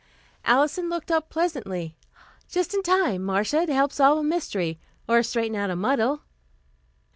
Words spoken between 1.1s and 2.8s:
up pleasantly. "Just